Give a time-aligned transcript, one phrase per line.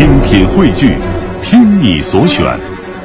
[0.00, 0.98] 精品汇聚，
[1.42, 2.42] 听你所选，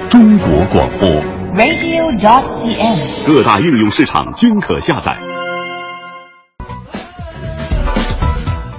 [0.09, 1.10] 中国广播。
[1.53, 3.27] radio.dot.cn，。
[3.27, 5.18] 各大应用市场均可下载。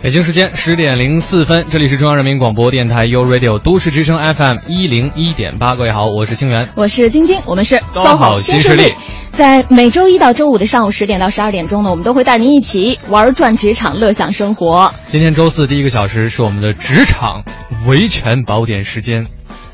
[0.02, 5.76] 北京时间十点零四分，这里是中央人民广播电台 u Radio 都市之声 FM 一零一点八。
[5.76, 6.71] 各位好，我是清源。
[6.74, 8.94] 我是晶晶，我们是搜好新势力力。
[9.37, 14.90] 在每周一到周五的上午十点到十二点钟呢，我们都会带您一起玩转职场，乐享生活。
[15.10, 17.45] 今天周四第一个小时是我们的职场
[17.87, 19.27] 维权宝典时间。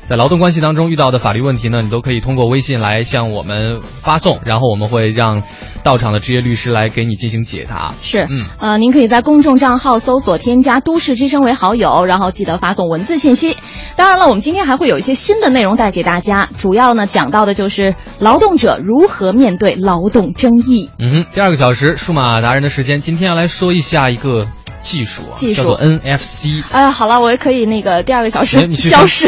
[0.05, 5.43] 在劳动关系当中遇到的法律问题呢，你都可以通过微信来向我们发送，然后我们会让
[5.81, 7.93] 到场的职业律师来给你进行解答。
[8.01, 13.55] 是，嗯，呃，您可以在公众账号搜索添加“都市之声”为好友，然后记得发送文字信息。
[13.95, 20.89] 当然了，我们今天还会有一些新的内容带给大家，主要呢讲到的就是劳动者如何面对劳动争议。
[20.99, 24.47] 嗯哼，第二个小时数码达人的时间，今天要来说一下一个
[24.83, 26.63] 技术啊，技术叫做 NFC。
[26.71, 29.27] 哎呀，好了，我也可以那个第二个小时 消失。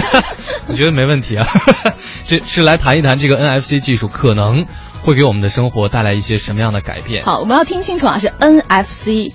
[0.66, 1.46] 我觉得没问题啊，
[2.26, 4.64] 这是来谈一谈这个 NFC 技术可能
[5.02, 7.22] 会给我们的生活带来一些什么样的改变。
[7.24, 9.32] 好，我们要听清楚啊，是 NFC，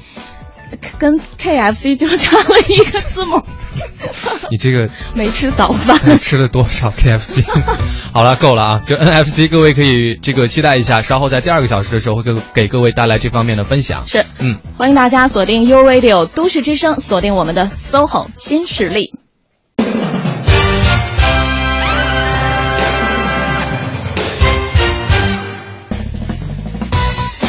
[0.97, 3.43] 跟 KFC 就差了一个字母。
[4.49, 5.97] 你这个没吃早饭。
[6.19, 7.43] 吃了多少 KFC？
[8.13, 8.81] 好了，够了啊！
[8.85, 14.05] 这 NFC 各位可以这个期待一下，稍后在第二个小时的时候会给给各位带来这方面的分享。
[14.07, 19.13] 是，嗯，欢迎大家锁定 U Radio 都市之声，锁定我们的 SOHO 新势力。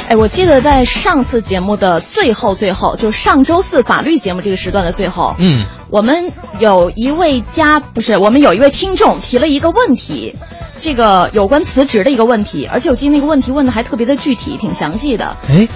[0.08, 10.36] 哎，我记得在上次节目的最后，最后就上周四法律节目这个时段的最后，嗯，我们有一位家不是，我们有一位听众提了一个问题，
[10.80, 15.66] 这个有关辞职的一个问题，而且我记得那个问题问的还特别的具体，挺详细的，哎，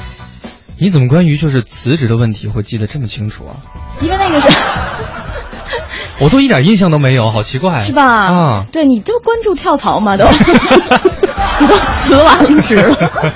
[0.78, 3.56] 你怎么关于就是辞职的问题会记得这么清楚啊？
[4.00, 4.48] 因为那个是。
[6.20, 8.04] 我都一点印象都没有，好奇怪， 是吧？
[8.04, 10.24] 啊，对，你就关注跳槽嘛，都，
[11.58, 13.34] 你都辞完职了。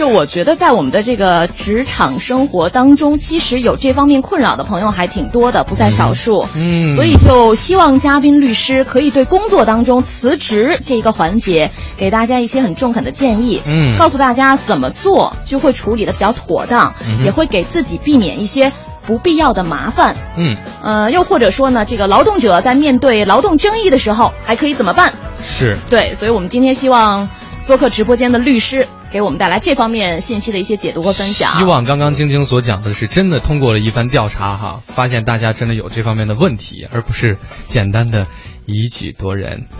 [0.00, 6.46] 就我觉得，在我们的这个职场生活当中，其实有这方面困扰的朋友还挺多的，不在少数。
[6.54, 13.60] 嗯，所以就希望嘉宾律师可以对工作当中辞职这一个环节，给大家一些很中肯的建议。
[13.66, 18.72] 嗯告诉大家怎么做就会处理的比较妥当，嗯也会给自己避免一些
[19.06, 20.16] 不必要的麻烦。
[20.38, 25.12] 嗯，呃，又或者说呢，这个劳动者在面对劳动争议的时候，还可以怎么办？
[25.44, 27.28] 是，对，所以我们今天希望
[27.64, 31.52] 做客直播间的律师给我们带来这方面信息的一些解读和分享。
[31.52, 37.36] 希望刚刚晶晶所讲的是真的通过了一番调查哈，发现大家真的有这方面的问题，而不是
[37.68, 38.26] 简单的
[38.66, 39.66] 以己夺人。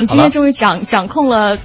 [0.00, 1.58] 你今天终于掌掌控了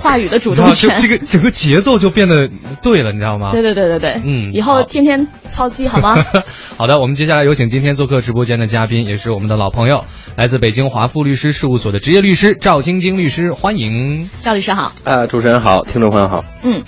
[0.00, 0.98] 话语的主动权。
[1.00, 2.48] 这个整个节奏就变得
[2.82, 3.50] 对了，你知道吗？
[3.52, 6.16] 对对对对对，嗯以后天天操机好吗？
[6.76, 10.04] 好的，我们接下来有请今天做客直播间的嘉宾，也是我们的老朋友，
[10.36, 14.28] 来自北京华富律师事务所的职业律师赵晶晶律师，欢迎。
[14.40, 16.82] 赵律师好，呃，主持人好，听众朋友好，嗯，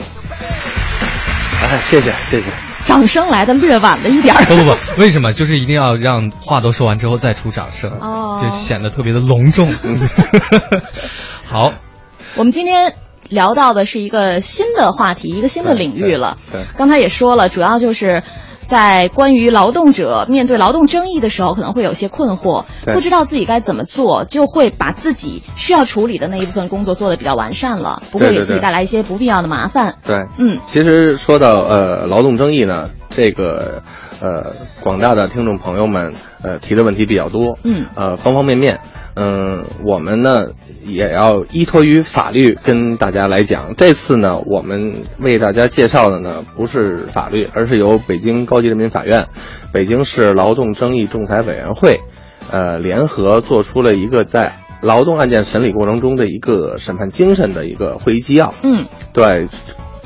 [1.62, 2.50] 哎，谢谢谢谢。
[2.86, 4.42] 掌声来的略晚了一点儿。
[4.44, 5.32] 不不不，为什么？
[5.34, 9.68] 就是一定要让话都说完之后再出掌声，哦就显得特别的隆重。
[11.44, 11.74] 好，
[12.38, 12.94] 我们今天
[13.28, 16.38] 聊到的是一个新的话题，一个新的领域了。
[16.52, 18.22] 对对刚才也说了，主要就是。
[18.68, 29.94] 在关于劳动者面对劳动争议的时候，可能会有些困惑，对不知道自己该怎么做，就会把自己需要处理的那一部分工作做得比较完善了，不会给自己带来一些不必要的麻烦。
[30.04, 33.82] 对，嗯，其实说到呃劳动争议呢，这个
[34.20, 36.12] 呃广大的听众朋友们
[36.42, 38.80] 呃提的问题比较多，嗯呃方方面面，
[39.14, 40.46] 嗯、我们呢
[40.84, 43.74] 也要依托于法律跟大家来讲。
[43.76, 49.26] 这次呢，我们为大家介绍的呢不是法律，而是由北京高级人民法院、
[49.72, 52.00] 北京市劳动争议仲裁委员会，
[52.50, 58.54] 呃联合做出了一个在劳动案件审理过程中的一个审判精神的一个会议纪要。
[58.62, 59.46] 嗯对，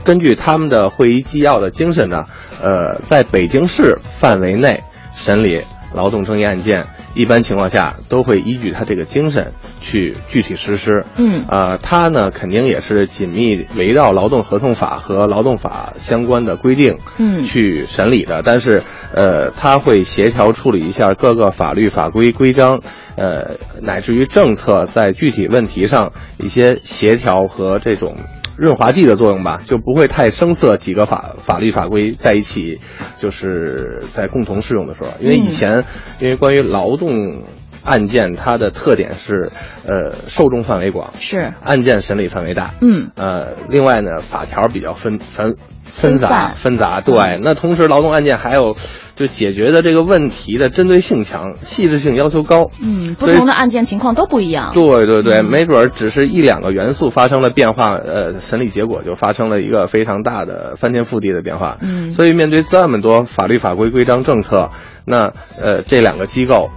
[0.05, 2.27] 根据他们的会议纪要的精神呢，
[2.63, 4.81] 呃，在北京市范围内
[5.15, 5.61] 审理
[5.95, 11.05] 劳动争议案件，一般情况下都会依据他这个精神去具体实施。
[11.17, 18.41] 嗯呃，他呢肯定也是紧密围绕劳动合同法和劳动法相关的规定，嗯去审理的。
[18.43, 18.83] 但是，
[19.15, 22.81] 呃，他会协调处理一下各个法律法规规章，
[23.17, 23.51] 呃，
[23.83, 28.17] 乃至于政策在具体问题上一些协调和这种
[28.63, 30.77] 润滑剂的作用吧，就不会太生涩。
[30.77, 32.79] 几个法法律法规在一起，
[33.17, 35.85] 就是在共同适用的时候，因为以前，
[36.21, 37.43] 因为关于劳动
[37.83, 39.51] 案件，它的特点是，
[39.85, 43.11] 呃，受众范围广，是，案件审理范围大，嗯。
[43.17, 47.41] 呃，另外呢，法条比较分分分杂分杂，对。
[47.43, 48.77] 那同时，劳动案件还有，
[49.23, 52.69] 就解决的这个问题的针对性强，细致性要求高。
[52.83, 54.73] 嗯，不同的案件情况都不一样。
[54.75, 61.79] 对对对，嗯没准儿只是一两个元素发生了变化，呃，审理结果就发生了一个非常大的翻天覆地的变化。
[61.81, 64.71] 嗯所以面对这么多法律法规规章政策，
[65.05, 66.69] 那呃这两个机构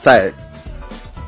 [0.00, 0.32] 在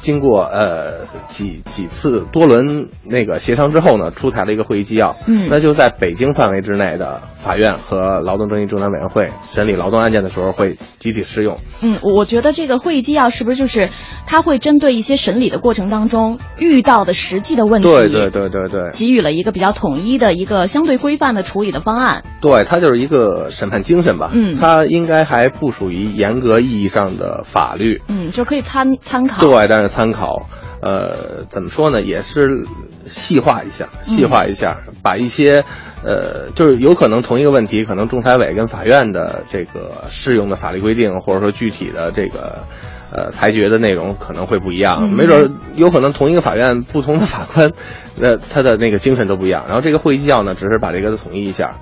[0.01, 5.15] 经过呃几几次多轮那个协商之后呢，出台了一个会议纪要。
[5.27, 11.59] 嗯那就在北京范围之内的法院和劳动争议仲裁委员会审理劳动案件的时候会集体适用。
[11.83, 13.89] 嗯，我觉得这个会议纪要是不是就是
[14.27, 18.91] 它会针对一些审理的过程当中遇到的实际的问题，对对对对对。
[18.93, 22.23] 给予了一个比较统一的一个相对规范的处理的方案。
[22.41, 24.31] 对，它就是一个审判精神吧。
[24.33, 28.01] 嗯它应该还不属于严格意义上的法律。
[28.09, 29.43] 嗯，就可以参参考。
[29.43, 30.49] 对，但是参考，
[30.81, 32.65] 呃，怎么说呢，也是
[33.07, 35.63] 细化一下，细化一下，把一些，
[36.03, 42.61] 呃，就是有可能同一个问题，可能仲裁委跟法院的这个适用的法律规定，或者说具体的这个。
[43.13, 47.73] 呃，裁决的内容可能会不一样，嗯没准儿有可能同一个法院不同的法官，
[48.21, 49.65] 呃，他的那个精神都不一样。
[49.67, 51.73] 然后这个会议纪要呢，只是把这个统一一下。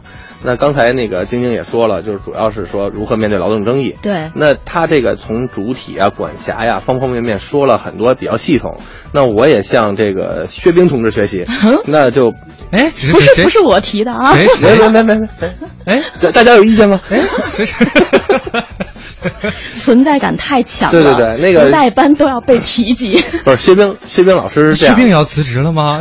[0.43, 3.96] 那刚才那个晶晶也说了，就是主要是说如何面对劳动争议。
[4.02, 8.79] 对那他这个从主体啊、管辖呀、方方面面说了很多比较系统。
[9.12, 11.44] 那我也向这个薛冰同志学习，
[11.87, 12.32] 那就
[12.70, 15.52] 哎，谁不是不是我提的啊，谁没谁没没没没，
[15.87, 17.00] 哎大大家有意见吗？
[17.11, 17.20] 哎
[17.52, 17.87] 谁谁？
[19.75, 21.02] 存在感太强了。
[21.02, 23.19] 对对对那个代班都要被提及。
[23.44, 26.00] 不是薛冰，薛冰老师是这样，薛冰要辞职了吗？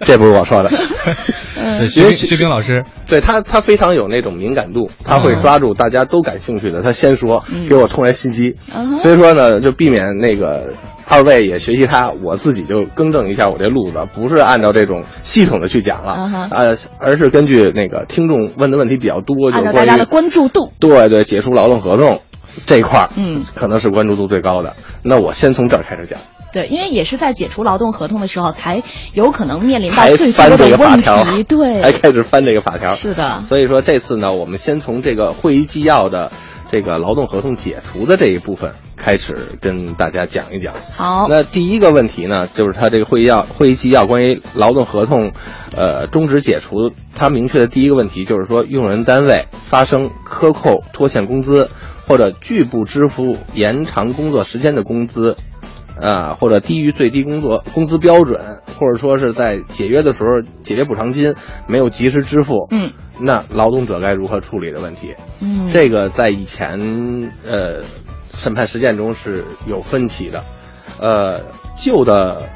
[0.00, 0.70] 这不是我说的。
[1.78, 8.54] 对薛冰薛冰老师，对他，他非常有那种敏感度，他会抓住大家都感兴趣的，他先说，给我通来信息。
[8.74, 10.72] 嗯哼所以说呢，就避免那个
[11.08, 20.72] 二位也学习他，我自己就更正一下我这路子，不是按照这种系统的去讲了，呃，而是根据那个听众问的问题比较多，就按照是关于大家的关注度。
[20.78, 22.20] 对对解除劳动合同
[22.66, 24.74] 这一块儿，嗯，可能是关注度最高的。
[25.02, 26.18] 那我先从这儿开始讲，
[26.54, 28.80] 对，因为也是在解除劳动合同的时候，才
[29.12, 31.42] 有可能面临到还最翻这个法多的问条，题。
[31.44, 32.94] 对，才开始翻这个法条。
[32.94, 36.30] 是的所以说这次呢，我们先从这个会议纪要的
[36.70, 40.72] 这个劳动合同解除的这一部分开始跟大家讲一讲。
[40.92, 45.32] 好，那第一个问题呢，就是他这个会议要会议纪要关于劳动合同，
[45.76, 51.68] 呃，终止解除，他明确的第一个问题就是说，用人单位发生克扣、拖欠工资
[52.06, 55.36] 或者拒不支付延长工作时间的工资。
[56.00, 58.40] 啊，或者低于最低工作工资标准，
[58.78, 61.34] 或者说是在解约的时候解约补偿金
[61.68, 65.14] 没有及时支付，嗯，那劳动者该如何处理的问题？
[65.40, 66.78] 嗯，这个在以前
[67.46, 67.82] 呃
[68.32, 70.42] 审判实践中是有分歧的，
[71.00, 71.40] 呃，
[71.76, 72.48] 旧的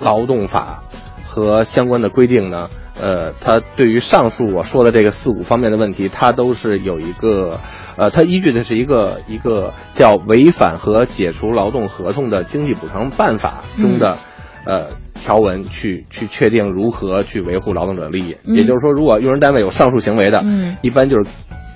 [0.00, 0.82] 劳动法
[1.26, 2.70] 和相关的规定呢，
[3.00, 7.60] 呃，他对于上述我说的这个四五方面的问题，他都是有一个，
[7.96, 14.16] 呃，他依据的是一个一个叫违反和解除劳动合同的经济补偿办法中的，
[14.64, 14.86] 呃。
[15.24, 21.30] 条文去去确定如何去维护劳动者利益，嗯也就是说，如果用人单位有上述行为的，嗯一般就是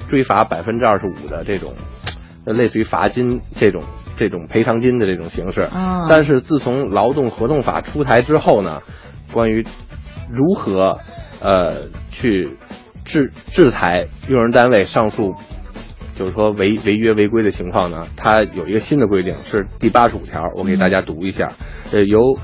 [0.06, 1.72] 追罚百分之二十五的这种，
[2.44, 3.82] 呃类似于罚金这种
[4.18, 5.62] 这种赔偿金的这种形式。
[5.62, 8.82] 啊但是自从劳动合同法出台之后呢，
[9.32, 9.64] 关于
[10.30, 10.98] 如何
[11.40, 12.48] 呃去
[13.04, 15.34] 制制裁用人单位上述。
[16.16, 21.52] 就是说违违约违规的情况呢，它有一个新的规定，是第八十五条，我给大家读一下。
[21.92, 22.36] 呃，由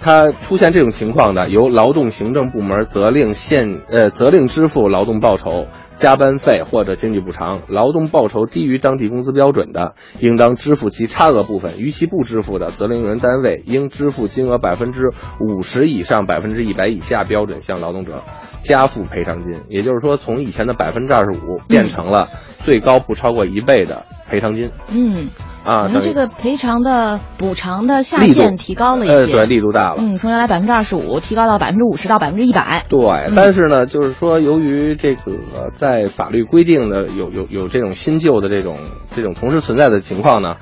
[0.00, 7.62] 它出现这种情况的，由劳动行政部门责令现呃责令支付劳动报酬、加班费或者经济补偿。
[7.68, 18.22] 劳动报酬低于当地工资标准的，应当支付其差额部分；逾期不支付的，责令用人单位应支付金额百分之五十以上百分之一百以下标准向劳动者
[18.62, 19.52] 加付赔偿金。
[19.68, 24.70] 也就是说，从以前的百分之二十五变成了最高不超过一倍的赔偿金。
[24.94, 25.28] 嗯，
[25.64, 29.96] 啊，等于可能这个赔偿的补偿的下限提高了一呃，些，对，力度大了。
[29.98, 35.32] 嗯，从原来百分之二十五提高到百分之五十到百分之一百，对，但是呢，就是说，由于这个
[35.72, 38.76] 在法律规定的有有有这种新旧的这种
[39.14, 40.54] 这种同时存在的情况呢，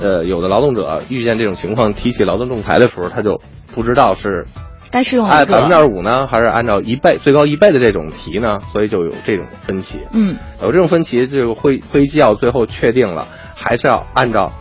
[0.00, 3.40] 呃，有的劳动者遇见这种情况提起劳动仲裁的时候，他就
[3.74, 4.46] 不知道是
[4.90, 5.74] 该适用哪按百分之？
[5.74, 8.60] 二十五呢，还是按照一倍最高一倍的这种提呢？
[8.72, 10.00] 所以就有这种分歧。
[10.12, 14.52] 嗯有这种分歧，这个会会议纪要最后确定了，还是要按照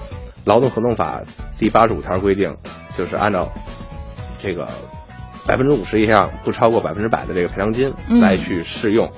[0.46, 1.22] 劳动合同法
[1.58, 2.56] 第八十五条规定，
[2.98, 3.52] 就是按照
[4.42, 4.68] 这个
[5.46, 9.12] 百分之五十以上不超过百分之百的这个赔偿金嗯来去适用。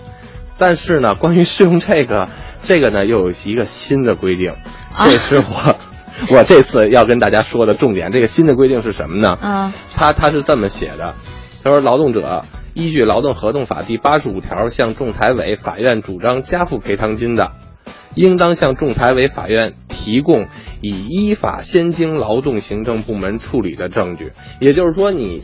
[0.59, 2.27] 但是呢，关于适用这个
[2.63, 4.51] 这个呢，又有一个新的规定，
[4.95, 5.75] 啊这是我、
[6.31, 8.11] 我这次要跟大家说的重点。
[8.11, 9.29] 这个新的规定是什么呢？
[9.41, 11.15] 啊他他是这么写的，
[11.63, 17.51] 他说劳动者依据劳动合同法第八十五条向仲裁委、法院主张加付赔偿金的，
[18.15, 20.47] 应当向仲裁委法院提供
[20.81, 24.31] 已依法先经劳动行政部门处理的证据。
[24.59, 25.43] 也就是说，你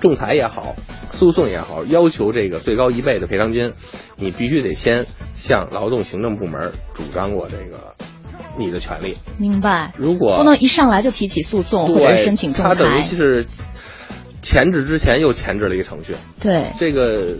[0.00, 0.74] 仲裁也好，
[1.12, 3.72] 诉讼也好，要求这个最高一倍的赔偿金，
[4.16, 5.06] 你必须得先
[5.36, 7.93] 向劳动行政部门主张过这个
[8.58, 9.16] 你的权利。
[9.38, 9.92] 明白。
[9.96, 13.00] 如果不能一上来就提起诉讼或者对申请仲裁他等于。
[13.00, 13.46] 是
[14.42, 16.14] 前置之前又前置了一个程序。
[16.40, 17.36] 对，这个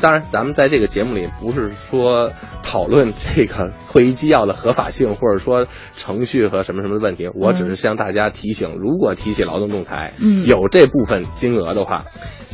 [0.00, 5.66] 当然，咱们在这个节目里不是说讨论这个会议纪要的合法性，或者说
[5.96, 7.28] 程序和什么什么的问题。
[7.34, 12.04] 我只是向大家提醒，如果提起劳动仲裁，嗯有这部分金额的话，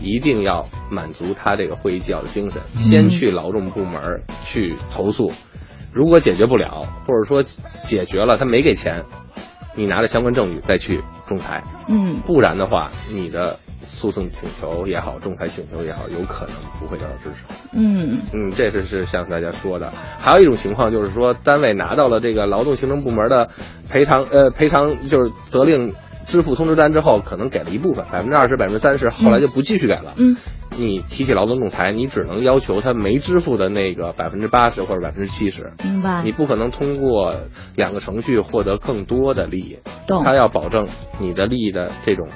[0.02, 5.32] 一定要满足他这个会议纪要的精神，先去劳动部门去投诉。
[5.92, 7.42] 如果解决不了，或者说
[7.84, 9.04] 解决了他没给钱，
[9.74, 11.62] 你拿着相关证据再去仲裁。
[11.88, 17.44] 嗯，不然的话，你的诉讼请求也好，仲裁请求也好，有可能不会得到支持。
[17.72, 19.92] 嗯，嗯，这是是向大家说的。
[20.18, 23.48] 还有一种情况就是说，单位拿到了这个劳动行政部门的
[23.88, 25.94] 赔偿，呃，赔偿就是责令
[26.32, 30.14] 支付通知单之后，可能给了一部分，百分之二十、百分之三十，后来就不继续给了。
[30.16, 30.34] 嗯，
[30.78, 35.70] 你提起劳动仲裁，你只能要求他没支付的那个百分之八十或者百分之七十。
[35.84, 36.22] 明白。
[36.24, 37.34] 你不可能通过
[37.76, 40.88] 两个程序获得更多的利益，懂他要保证
[41.20, 42.26] 你的利益的这种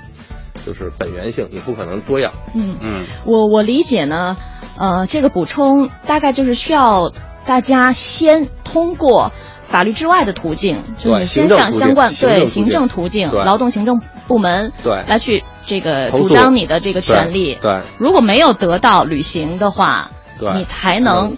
[0.66, 2.30] 就是本源性，你不可能多要。
[2.54, 4.36] 嗯，嗯，我我理解呢，
[4.78, 7.10] 呃，这个补充大概就是需要
[7.46, 9.32] 大家先通过
[9.68, 14.92] 法律之外的途径，就是你先向相关对行政途径、劳动行政部门对。
[15.06, 17.58] 来去这个主张你的这个权利。
[17.61, 17.80] 对。
[17.99, 20.52] 如果没有得到履行的话，对。
[20.54, 21.37] 你才能嗯。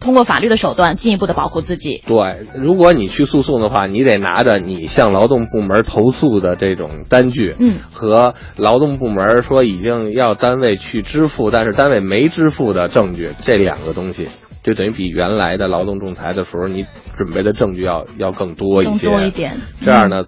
[0.00, 2.02] 通过法律的手段进一步的保护自己。
[2.06, 14.26] 对，如果你去诉讼的话，你得拿着你向劳动部门投诉的这种单据，嗯，和劳动部门说已经要单位去支付，但是单位没支付的证据，这两个东西，
[14.62, 16.84] 就等于比原来的劳动仲裁的时候你
[17.16, 20.24] 准备的证据要要更多一更些，多一点这样呢，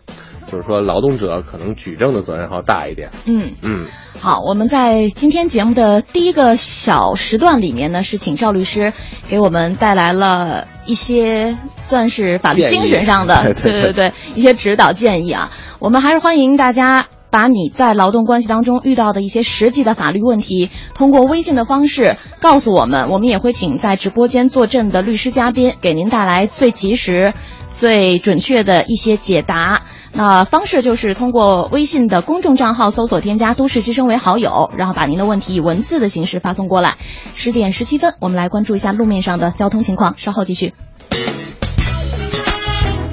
[0.50, 3.10] 就是说劳动者可能举证的责任要大一点。
[3.26, 3.52] 嗯。
[3.62, 3.84] 嗯，
[4.20, 8.92] 好，我们在今天节目的第一个小时段里面呢，是请赵律师
[9.28, 15.50] 给我们带来了一些算是法律精神上的， 对对对，一些指导建议啊。
[15.78, 17.06] 我们还是欢迎大家。
[17.32, 27.32] 把你在劳动关系当中遇到的一些实际的法律问题，通过微信的方式告诉我们，我们也会请在直播间坐镇的律师嘉宾给您带来最及时、
[27.70, 29.80] 最准确的一些解答。
[30.12, 36.96] 那方式就是通过微信的公众账号搜索添加“都市之声”为好友，然后把您的问题以文字的形式发送过来。
[37.34, 40.74] 十点十七分，我们来关注一下路面上的交通情况，稍后继续。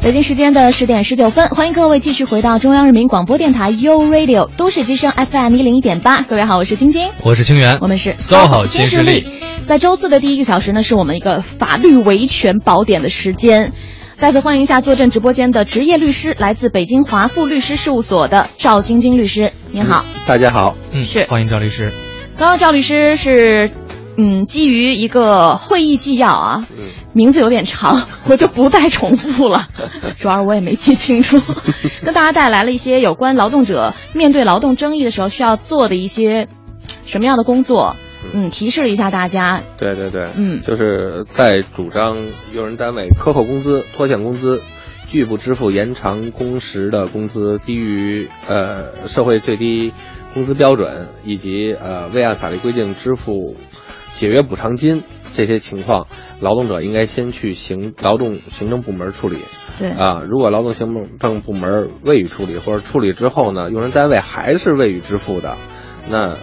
[0.02, 6.22] 北京时间的十点十九分，欢迎各位继续回到中央人民广播电台 u Radio 都市之声 FM 一零一点八。
[6.22, 7.10] 各位好，我是晶晶。
[7.22, 9.28] 我是清源，我们是搜好新势力。
[9.66, 13.74] 在周四的第一个小时呢，是我们一个法律维权宝典的时间。
[14.18, 20.06] 再次欢迎一下坐镇直播间的职业律师，来自北京华富律师事务所的赵晶晶律师，您好。
[20.26, 21.92] 大家好，嗯，是欢迎赵律师。
[22.38, 23.70] 刚刚赵律师是，
[24.22, 29.68] 嗯，基于一个会议纪要啊，嗯，名字有点长， 我就不再重复了，
[30.20, 31.40] 主要是我也没记清楚，
[32.04, 36.50] 跟大家带来了一些有关劳动者面对劳动争议的时候需要做的一些
[37.06, 37.96] 什么样的工作，
[38.34, 40.60] 嗯，提示了一下大家，对对对，嗯。
[40.60, 42.18] 就是在主张
[42.54, 44.62] 用人单位克扣工资、拖欠工资、
[45.08, 49.94] 拒不支付延长工时的工资低于呃社会最低
[50.34, 53.56] 工资标准，以及呃未按法律规定支付
[54.14, 55.04] 解约补偿金
[55.36, 56.08] 这些情况，
[56.40, 59.38] 劳动者应该先去行劳动行政部门处理。
[59.78, 65.56] 对，啊，如果劳动行政部门未予处理，或者处理之后呢，用人单位还是未予支付的，
[66.10, 66.36] 那，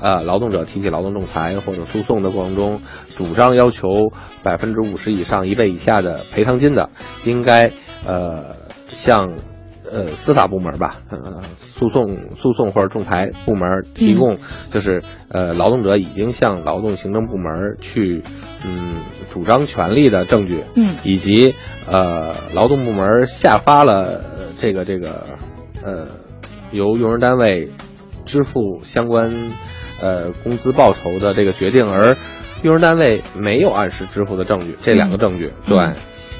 [0.00, 2.80] 呃，劳动者提起劳动仲裁或者诉讼的过程中，
[3.16, 4.12] 主张要求
[4.42, 6.88] 百分之五十以上一倍以下的赔偿金的，
[7.26, 7.70] 应该
[8.06, 8.56] 呃
[8.88, 9.34] 向
[9.90, 14.38] 呃司法部门吧，呃诉讼诉讼或者仲裁部门提供，
[14.70, 18.22] 就是呃劳动者已经向劳动行政部门去
[18.64, 18.96] 嗯
[19.28, 21.54] 主张权利的证据，嗯以及
[21.90, 25.26] 呃劳动部门下发了呃这个这个
[25.84, 26.06] 呃
[26.70, 27.68] 由用人单位
[28.24, 29.32] 支付相关
[30.02, 32.16] 呃工资报酬的这个决定，而
[32.62, 35.92] 用人单位没有按时支付的证据，这两个证据，嗯对。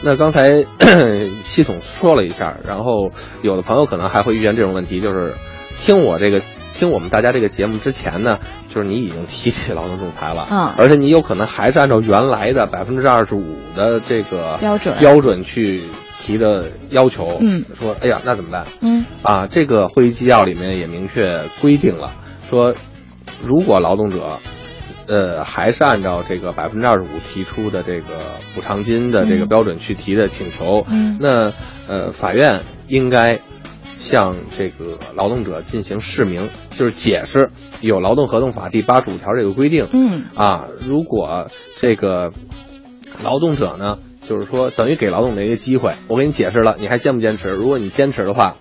[0.03, 0.65] 那刚才
[1.45, 3.11] 系统说了一下，然后
[3.43, 5.35] 有的朋友可能还会遇见这种问题，就是
[5.79, 6.41] 听我这个
[6.75, 8.39] 听我们大家这个节目之前呢，
[8.75, 13.45] 就是你已经提起劳动仲裁了，嗯而且你有可能还是按照原来的百分之二十五
[13.77, 15.83] 的这个标准标准去
[16.23, 18.65] 提的要求，嗯说哎呀那怎么办？
[18.81, 22.11] 嗯啊，这个会议纪要里面也明确规定了，
[22.43, 22.73] 说
[23.43, 24.39] 如果劳动者
[25.07, 28.19] 呃，还是按照这个百分之二十五提出的这个
[28.55, 30.87] 补偿金的这个标准去提的请求。
[30.91, 31.53] 嗯那
[31.89, 33.39] 呃，法院应该
[33.97, 39.89] 向这个劳动者进行释明，就是解释有劳动合同法第八十五条这个规定。
[39.93, 42.33] 嗯啊，如果这个
[43.23, 47.51] 劳动者呢，就是说等于给劳动者一个机会，我给你解释了，你还坚不坚持？
[47.51, 48.57] 如果你坚持的话，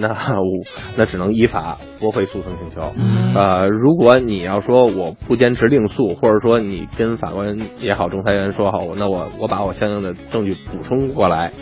[0.00, 0.08] 那
[0.40, 0.64] 我
[0.96, 2.92] 那只能依法驳回诉讼请求。
[2.96, 11.52] 嗯呃，如果你要说我不坚持另诉，或者说你跟法官也好，仲裁员说好，那我我把我相应的证据补充过来，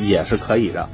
[0.00, 0.88] 也是可以的。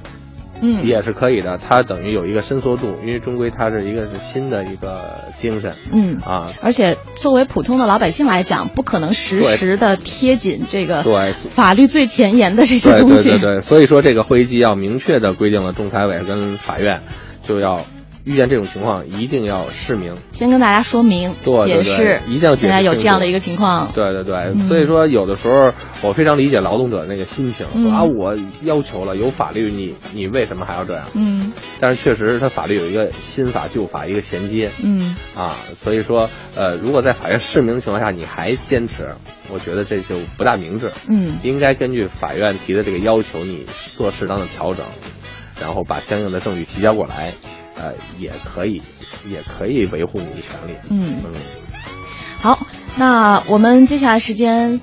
[0.60, 5.00] 嗯，也是可以的，它等于有一个伸缩度，因为终归它是一个是新的一个
[5.36, 5.74] 精神。
[5.92, 6.18] 嗯。
[6.24, 11.32] 啊，而且作为普通的老百姓来讲，不可能实时的贴紧这个对。
[11.32, 13.30] 法律最前沿的这些东西。
[13.30, 17.02] 对对对，所以说这个会议纪要明确的规定了仲裁委跟法院
[17.42, 17.80] 就要
[18.28, 20.14] 遇见这种情况一定要释明。
[20.32, 23.90] 先跟大家说明、对解释，一定要现在有这样的一个情况。
[23.94, 31.06] 对对对，嗯所以说有的时候我非常理解劳动者那个心情，嗯啊我要求了有法律，你你为什么还要这样？
[31.14, 39.08] 嗯但是确实它法律有一个新法旧法一个衔接嗯啊，所以说呃如果在法院释明的情况下你还坚持，
[39.50, 40.92] 我觉得这就不大明智。
[41.08, 43.64] 嗯应该根据法院提的这个要求，你
[43.96, 44.84] 做适当的调整，
[45.62, 47.32] 然后把相应的证据提交过来，
[47.80, 48.82] 呃，也可以，
[49.28, 50.76] 也可以维护你的权利。
[50.90, 51.22] 嗯。
[51.24, 51.32] 嗯，
[52.40, 52.58] 好，
[52.96, 54.80] 那我们接下来时间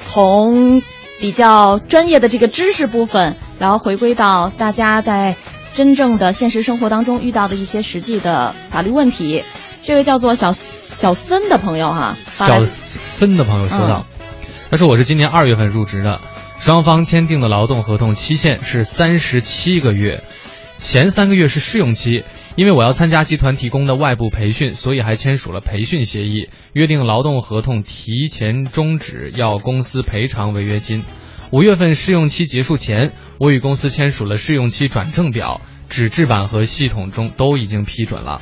[0.00, 0.82] 从
[1.20, 5.36] 比较专业的这个知识部分，然后回归到大家在
[5.74, 9.44] 真正的现实生活当中遇到的一些实际的法律问题。
[9.82, 14.06] 这位叫做小小森的朋友哈，小森的朋友说道
[14.70, 16.22] ：“他说我是今年二月份入职的，
[16.58, 20.22] 双方签订的劳动合同期限是三十七个月，
[20.78, 22.24] 前三个月是试用期。
[22.56, 31.02] 因为我要参加集团提供的外部培训，所以还签署了培训协议，约定劳动合同提前终止要公司赔偿违约金。
[31.50, 38.40] 五月份试用期结束前，我与公司签署了试用期转正表，纸质版和系统中都已经批准了。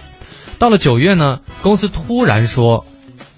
[0.58, 2.84] 到了九月呢，公司突然说。”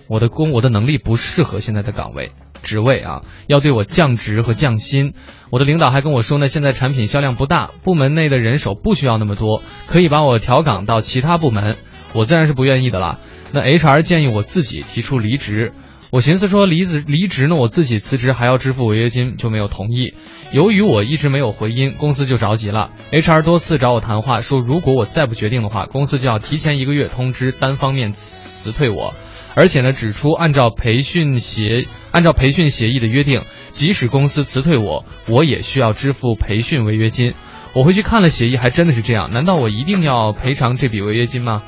[0.07, 2.33] 我的工我的能力不适合现在的岗位
[2.65, 5.15] 职位啊，要对我降职和降薪。
[5.51, 11.77] 我的领导还跟我说呢，现在产品销量不大，部门内的人手不需要那么多，可以把我调岗到其他部门。
[12.13, 13.19] 我自然是不愿意的啦。
[13.53, 15.73] 那 HR 建议我自己提出离职，
[16.11, 20.15] 我寻思说离职离职呢，我自己辞职还要支付违约金，就没有同意。
[20.53, 22.91] 由于我一直没有回音，公司就着急了。
[23.11, 29.13] HR 多次找我谈话，说如果我再不决定的话，公司就要提前一个月通知单方面辞退我。
[29.55, 37.35] 而且呢，指出按照培训协按照培训协议的约定，即使公司辞退我，我也需要支付培训违约金。
[37.73, 39.33] 我回去看了协议，还真的是这样。
[39.33, 41.63] 难道我一定要赔偿这笔违约金吗？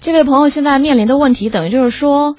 [0.00, 2.34] 这位朋友现在面临的问题，等于就是说，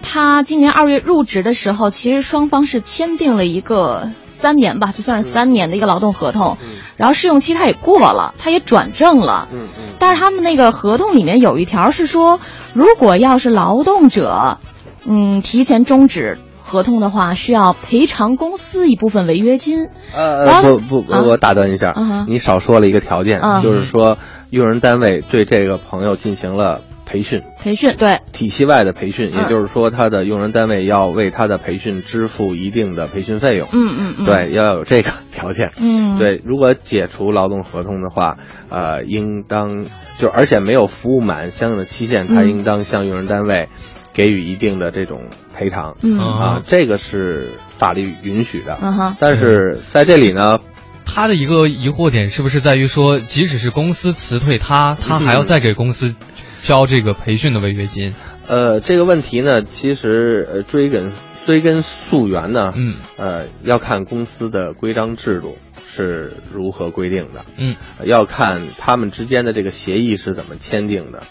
[0.00, 12.40] 他今年二月入职的时候，其实双方是签订了一个三年吧，就算是三年的一个劳动合同，嗯然后试用期他也过了，他也转正了，嗯嗯，但是他们那个合同里面有一条是说，
[12.74, 14.58] 如果要是劳动者，
[15.06, 19.88] 嗯，提前终止合同的话，需要赔偿公司一部分违约金。
[20.14, 21.22] 呃不不，啊。
[21.26, 21.94] 我打断一下
[22.28, 24.18] 你少说了一个条件嗯，就是说
[24.50, 33.66] 用人单位对这个朋友进行了培训，培训对，体系外的培训，嗯也就是说他的用人单位要为他的培训支付一定的培训费用。
[33.72, 35.72] 嗯嗯嗯，，对，要有这个条件。
[35.76, 38.36] 嗯，，对，如果解除劳动合同的话，
[38.68, 39.86] 呃，应当
[40.20, 43.68] 就而且没有服务满相应的期限，他嗯应当向用人单位
[44.12, 45.96] 给予一定的这种赔偿。
[46.02, 48.78] 嗯啊，这个是法律允许的。
[48.80, 50.60] 嗯哼，但是在这里呢，
[51.04, 56.14] 他的一个疑惑点是不是在于说，即使是公司辞退他，他还要再给公司
[56.62, 58.14] 交这个培训的违约金？
[58.46, 61.12] 呃，这个问题呢，其实呃追根
[61.44, 71.22] 追根溯源呢，嗯呃，要看公司的规章制度是如何规定的，嗯呃要看他们之间的这个协议是怎么签订的。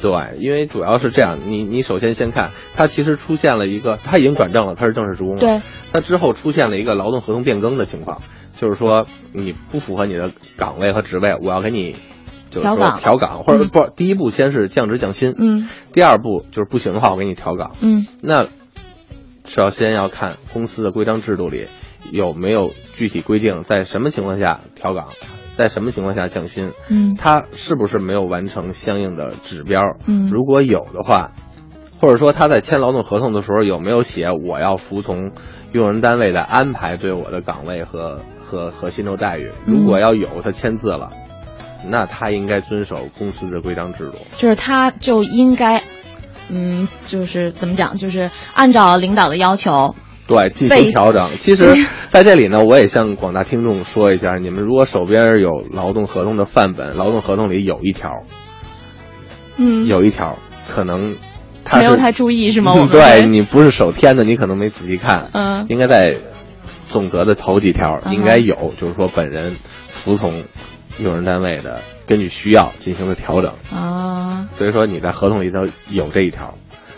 [0.00, 5.40] 对，因为主要是这样，你你首先先看，他其实出现了一个，他已经转正了，他是正式职工了。
[5.40, 5.60] 对，
[5.92, 8.20] 他之后出现了一个劳动合同变更的情况，
[8.60, 11.94] 就是说你不符合你的岗位和职位，我要给你
[12.52, 13.42] 就是说调岗。
[13.42, 13.68] 或者嗯。
[13.70, 15.68] 不，第一步先是降职降薪，嗯。
[15.92, 17.72] 第二步就是不行的话，我给你调岗。
[17.80, 18.06] 嗯。
[18.22, 18.46] 那
[19.44, 21.66] 首先要看公司的规章制度里
[22.12, 25.08] 有没有具体规定，在什么情况下调岗，
[25.52, 27.16] 在什么情况下降薪，嗯。
[27.16, 29.96] 他是不是没有完成相应的指标？
[30.06, 30.28] 嗯。
[30.30, 31.32] 如果有的话，
[32.00, 35.30] 或者说他在签劳动合同的时候有没有写我要服从
[35.72, 39.50] 用人单位的安排对我的岗位和和和薪酬待遇？
[39.66, 39.74] 嗯。
[39.74, 41.10] 如果要有，他签字了，
[41.88, 44.18] 那他应该遵守公司的规章制度。
[44.36, 45.82] 就是他就应该
[46.48, 49.94] 嗯，就是怎么讲，就是按照领导的要求。
[50.26, 51.30] 对，进行调整。
[51.38, 51.74] 其实，
[52.08, 58.10] 在这里呢，我也向广大听众说一下，你们如果手边有劳动合同的范本，劳动合同里有一条，
[59.56, 61.16] 嗯，有一条可能
[61.64, 62.72] 他没有太注意是吗？
[62.90, 65.28] 对你不是手填的，你可能没仔细看。
[65.32, 66.16] 嗯，应该在
[66.88, 69.56] 总则的头几条应该有，就是说本人
[69.88, 70.32] 服从
[70.98, 74.48] 用人单位的根据需要进行的调整啊。
[74.54, 76.54] 所以说你在合同里头有这一条。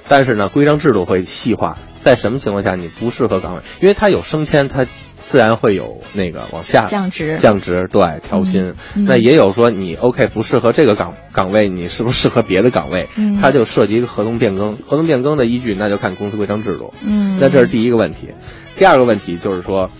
[0.07, 3.63] 但是呢，规章制度会细化，在什么情况下你不适合岗位？
[3.81, 4.85] 因为它有升迁，它
[5.25, 8.75] 自然会有那个往下降职，降职对调薪。
[8.95, 13.09] 那也有说你 OK 不适合这个岗岗位，你是不是适合别的岗位？
[13.41, 16.93] 它就涉及一个合同变更，合同变更的依据那就看公司规章制度。
[17.03, 18.29] 嗯，那这是第一个问题。
[18.77, 19.91] 第二个问题就是说，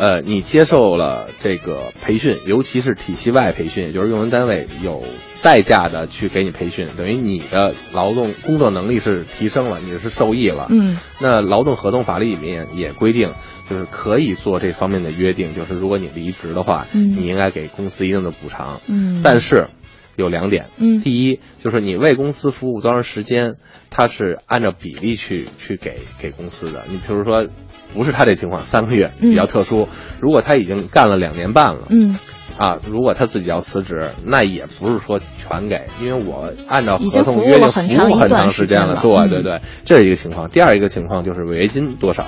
[0.00, 5.00] 呃，你接受了这个培训，尤其是体系外培训，也就是用人单位有。
[5.42, 10.66] 代价的去给你培训，等于你的劳动工作能力是提升了，你是受益了。
[10.68, 13.30] 嗯，那劳动合同法律里面也规定，
[13.70, 18.82] 就是可以做这方面的约定，就是如果你离职的话，嗯，你应该给公司一定的补偿。
[18.86, 19.68] 嗯，但是
[20.20, 20.66] 有两点。
[20.78, 23.56] 嗯，第一就是你为公司服务多长时间，
[23.90, 26.84] 它是按照比例去去给给公司的。
[26.88, 27.48] 你比如说，
[27.92, 29.88] 不是他这情况，三个月比较特殊。
[30.20, 32.16] 如果他已经干了两年半了，嗯。
[32.58, 39.00] 啊，如果他自己要辞职，那也不是说全给，因为我按照合同约定服务很长时间了。
[39.00, 40.50] 对对对，这是一个情况。
[40.50, 42.26] 第二一个情况就是违约金多少，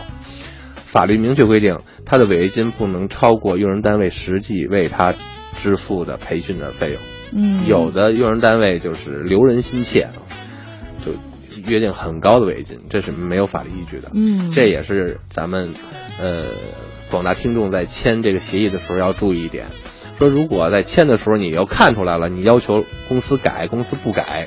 [0.76, 5.12] 法律明确规定，他的违约金不能超过用人单位实际为他
[5.54, 6.98] 支付的培训的费用。
[7.34, 10.08] 嗯，有的用人单位就是留人心切，
[11.04, 11.12] 就
[11.66, 14.10] 约定很高的违约金，这是没有法律依据的。
[14.14, 15.74] 嗯，这也是咱们
[16.20, 16.44] 呃
[17.10, 19.66] 广大听众在签这个协议的时候要注意一点。
[20.18, 24.46] 说如果在签的时候你又看出来了，你要求公司改，公司不改，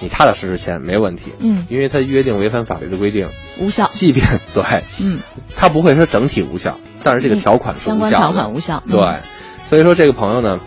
[0.00, 1.32] 你踏踏实实签没问题。
[1.40, 3.88] 嗯，因为他约定违反法律的规定，无效。
[3.90, 4.62] 即便对，
[5.02, 5.18] 嗯，
[5.54, 7.98] 他不会说整体无效，但是这个条款是无效。
[7.98, 8.82] 相关条款无效。
[8.88, 9.18] 对，
[9.66, 10.60] 所以说这个朋友呢，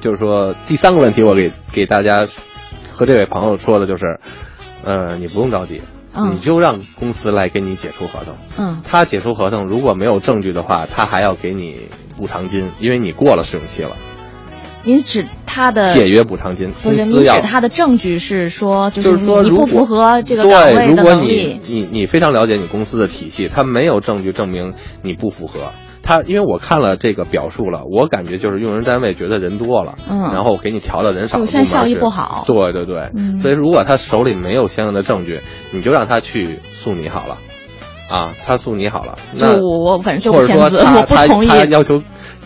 [0.00, 2.26] 就是说第三个问题，我给给大家
[2.92, 4.18] 和这位朋友说的就是，
[4.84, 5.80] 呃，你不用着急。
[6.32, 8.34] 你就让公司来给你解除合同。
[8.56, 11.76] 嗯，他解除合同，如果没有证据的话，他还要给你
[12.16, 13.90] 补偿金，因为你过了试用期了。
[14.82, 16.70] 您指他的解约补偿金？
[16.82, 21.60] 不是，您指他的证据是说，就是说你不符合这个岗位的能力。
[21.66, 25.70] 你你你非常了解你公司的体系，他没有证据证明你不符合。
[26.06, 32.44] 他因为我看了这个表述了，我感觉就是用人单位觉得人多了，嗯，然后给你调的人少，现在效益不好。
[32.46, 35.40] 对对对，嗯，所以如果他手里没有相应的证据，
[35.72, 37.38] 你就让他去诉你好了，
[38.08, 42.00] 啊，他诉你好了，那我我反正就或者说他他他要求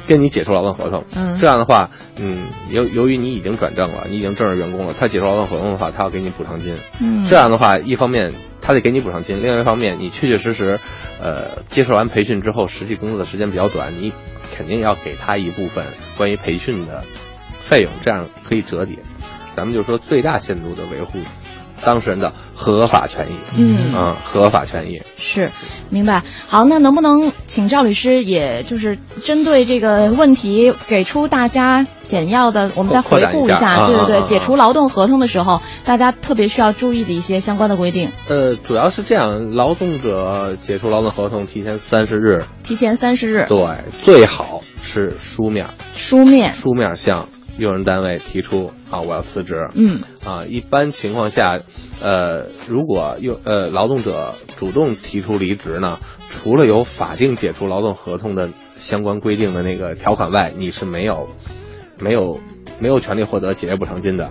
[0.09, 8.33] 跟你解除劳动合同，嗯，这样的话，嗯，由由于你已经转正了，你已经正式员工了，他解除劳动合同的话，他要给你补偿金，嗯，这样的话，一方面。
[8.63, 10.79] 他得给你补偿金，另外一方面，你确确实实，
[11.21, 14.13] 呃，接受完培训之后，实际工作的时间比较短，你
[14.53, 15.85] 肯定要给他一部分
[16.17, 17.05] 关于培训的
[17.59, 18.99] 费用，这样可以折抵。
[19.53, 21.19] 咱们就说最大限度的维护。
[21.85, 23.95] 当事人的合法权益，嗯。
[23.95, 25.01] 啊，合法权益。
[25.17, 25.51] 是，
[25.89, 26.23] 明白。
[26.49, 38.11] 好，那能不能请赵律师，也就是针对这个问题，给出大家简要的，我们再回顾一下，对对对，解除劳动合同的时候，大家特别需要注意的一些相关的规定。
[38.29, 47.27] 呃，主要是这样，劳动者解除劳动合同提前三十日，提前三十日，对，最好是书面，书面，书面向。
[47.59, 49.69] 用人单位提出啊，我要辞职。
[49.75, 51.59] 嗯，啊，一般情况下，
[52.03, 55.99] 呃，如果用呃劳动者主动提出离职呢，
[56.29, 61.29] 除了有法定解除劳动合同的相关规定的那个条款外，你是没有
[62.01, 62.41] 没有
[62.81, 64.31] 没有权利获得解约补偿金的。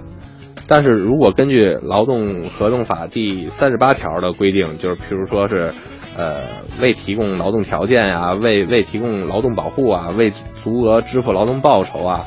[0.68, 5.74] 但是如果根据劳动合同法第三十八条的规定，就是譬如说是
[6.16, 6.42] 呃
[6.80, 12.26] 未提供劳动条件呀，未未提供劳动保护啊，未足额支付劳动报酬啊。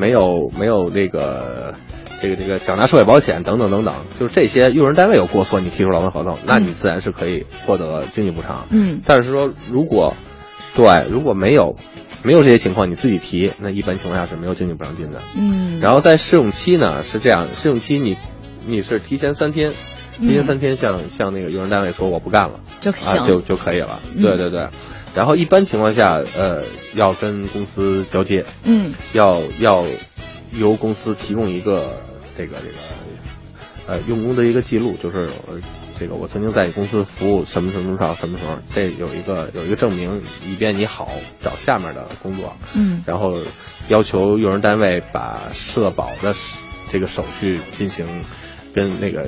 [0.00, 1.74] 没有没有这个
[2.22, 8.66] 这个这个缴纳社会保险等等等等，就是这些用人单位有过错，你提出劳动合同，那你自然是可以获得经济补偿。
[8.70, 10.16] 嗯，但是说如果
[10.74, 11.76] 对如果没有
[12.22, 15.20] 没有这些情况，你自己提，那一般情况下是没有经济补偿金的。
[15.36, 18.16] 嗯，然后在试用期呢是这样，试用期你
[18.66, 19.72] 你是提前三天，
[20.18, 24.00] 提前三天向向那个用人单位说我不干了就行就就可以了。
[24.14, 24.66] 对对对。
[25.14, 26.62] 然后一般情况下，呃，
[26.94, 29.84] 要跟公司交接，嗯，要要
[30.52, 32.00] 由公司提供一个
[32.36, 32.74] 这个这个
[33.86, 35.28] 呃用工的一个记录，就是
[35.98, 41.08] 这个我曾经在你公司服务什么什么时候什么时候，这有一个有一个证明，以便你好
[41.42, 43.36] 找下面的工作，嗯，然后
[43.88, 46.32] 要求用人单位把社保的
[46.92, 48.06] 这个手续进行
[48.72, 49.26] 跟那个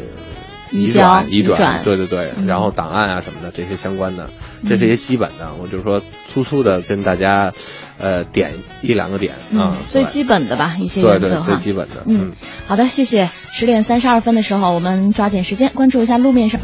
[0.72, 4.28] 移交转、移移转对对对，嗯然后档案啊什么的这些相关的，
[4.68, 7.52] 这是一些基本的，我就是说粗粗的跟大家，
[7.98, 11.46] 呃，点一两个点啊嗯，，最基本的吧，一些原则哈。
[11.46, 12.32] 最基本的，嗯，
[12.66, 13.30] 好的，谢谢。
[13.52, 16.60] 十点三十二分的时候，我们抓紧时间关注一下路面上。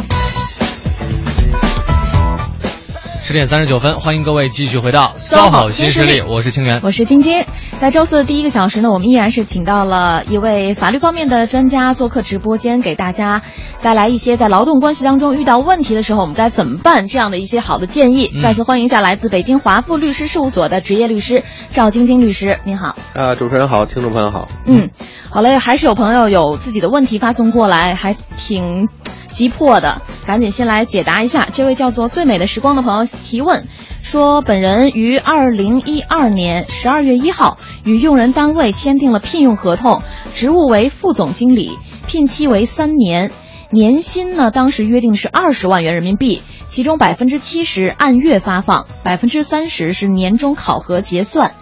[3.29, 6.81] 十点三十九分，欢迎各位继续回到搜骚好新势力我是清源。
[6.83, 7.45] 我是晶晶，
[7.79, 13.43] 在周四的第一个小时呢，我们依然是请到了一位法律方面的专家做客直播间，给大家
[13.83, 18.31] 带来一些在劳动关系当中遇到问题的时候我们该怎么办这样的一些好的建议。
[18.35, 22.97] 嗯再次欢迎一下来自北京华富律师事务所的职业律师赵晶晶律师，您好。
[23.13, 24.89] 啊，主持人好，听众朋友好，嗯，
[25.29, 28.89] 好嘞，还是有朋友有自己的问题发送过来，还挺
[29.29, 31.49] 急迫的，赶紧先来解答一下。
[31.53, 33.67] 这位叫做最美的时光的朋友提问
[34.03, 40.03] 说，本人于二零一二年十二月一号与用人单位签订了聘用合同，
[40.35, 43.31] 职务为副总经理，聘期为三年。
[43.71, 51.53] 年薪呢，当时约定是二十万元人民币，其中百分之七十按月发放，百分之三十是年终考核结算。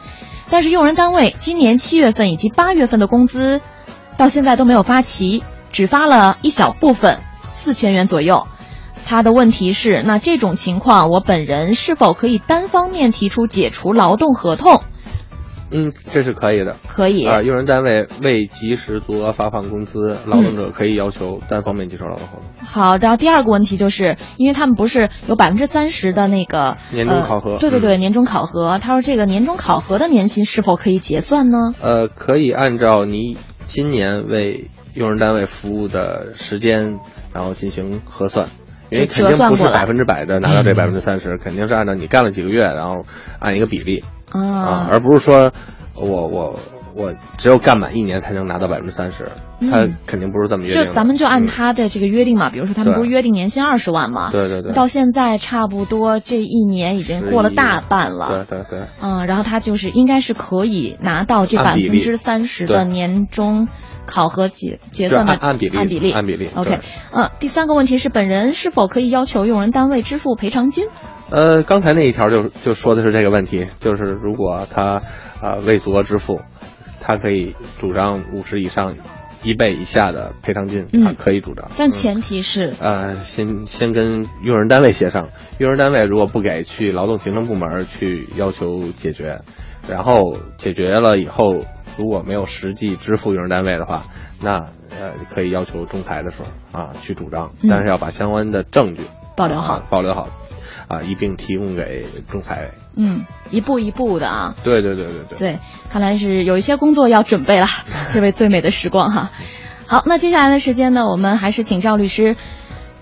[0.48, 3.61] 但是用人单位今年七月份以及八月份的工资，
[4.16, 7.18] 到现在都没有发齐，只发了一小部分，
[7.66, 8.46] 四千元左右。
[9.07, 14.83] 他的问题是，那这种情况，我本人是否可以单方面提出解除劳动合同？
[15.72, 16.76] 嗯，这是可以的。
[16.87, 22.66] 可以，啊，用人单位未及时足额发放工资，劳动者可以要求单方面接受劳动合同。
[22.66, 28.79] 好，然后第二个问题就是，因为他们不是有百分之三十的那个年终考核呃对对对，年终考核。
[28.79, 31.74] 他说这个年终考核的年薪是否可以结算呢？
[31.83, 37.00] 呃，可以按照你今年为用人单位服务的时间，
[37.37, 38.46] 然后进行核算。
[38.88, 43.05] 因为肯定不是百分之百的拿到这嗯百分之三十，肯定是按照你干了几个月，然后
[43.40, 44.03] 按一个比例。
[44.31, 44.40] 啊。
[44.40, 45.51] 啊，，而不是说
[45.96, 46.59] 我我
[46.94, 49.25] 我只有干满一年才能拿到百分之三十，
[49.61, 50.92] 他嗯肯定不是这么约定就。
[50.92, 51.46] 咱们就按嗯。
[51.49, 54.49] 他的这个约定嘛，比如说他们不是约定年薪二十万嘛，对。
[54.49, 58.46] 对对，到现在差不多这一年已经过了大半了。
[58.49, 63.66] 对对对，嗯，然后他就是应该是可以拿到这百分之三十的年终
[64.07, 66.81] 考核结结算的按按比例按比例按比例 OK，对
[67.12, 70.87] 呃，第三个问题是本人是否可以要求用人单位支付赔偿金？
[71.31, 75.03] 呃，刚才那一条就就说的是这个问题，就是如果他
[75.40, 76.40] 啊、未足额支付，
[77.01, 78.95] 他可以主张五十以上
[79.42, 81.66] 一倍以下的赔偿金，嗯他可以主张。
[81.66, 85.27] 嗯但前提是呃，先先跟用人单位协商，
[85.59, 89.40] 用人单位如果不给，去劳动行政部门去要求解决，
[89.88, 91.55] 然后解决了以后，
[91.96, 94.04] 如果没有实际支付用人单位的话，
[94.40, 94.59] 那
[94.98, 99.02] 呃可以要求仲裁的时候啊去主张，嗯但是要把相关的证据
[99.37, 100.28] 保留好啊保留好，
[100.88, 102.70] 啊一并提供给仲裁委。
[102.96, 104.54] 嗯，一步一步的啊。
[104.64, 105.38] 对对对对对。
[105.38, 105.59] 对，
[105.90, 107.66] 看来是有一些工作要准备了。
[108.12, 109.30] 这位最美的时光哈，
[109.87, 112.37] 好，那接下来的时间呢，我们还是请赵律师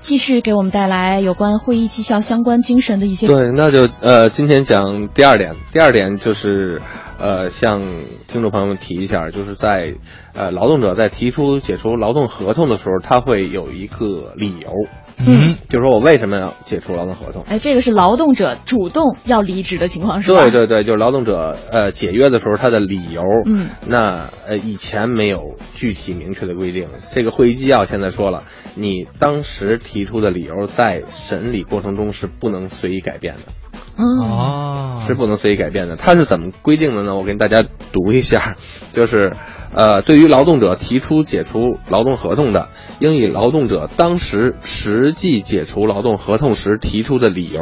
[0.01, 3.27] 继续给我们带来有关会议绩效相关精神的一些。
[3.27, 5.55] 对，那就呃，今天讲第二点。
[5.73, 6.83] 第二点就是，
[7.19, 7.81] 呃，向
[8.27, 9.95] 听众朋友们提一下，就是在
[10.35, 14.71] 呃劳动者在提出解除劳动合同的时候，他会有一个理由，
[15.19, 17.43] 嗯，就是说我为什么要解除劳动合同。
[17.49, 20.41] 哎，这个是劳动者主动要离职的情况是吧？
[20.43, 28.43] 对对对，就是劳动者呃解约的时候，他的理由，嗯，那呃以前没有具体明确的规定，这个会议纪要现在说了，
[28.75, 33.53] 你当时提出的理由在审理过程中是不能随意改变的。
[33.97, 35.97] 哦，是不能随意改变的。
[35.97, 37.15] 它是怎么规定的呢？
[37.15, 38.57] 我给大家读一下，
[38.93, 39.33] 就是，
[39.75, 42.69] 呃，对于劳动者提出解除劳动合同的，
[43.01, 47.61] 应以劳动者当时实际解除劳动合同时提出的理由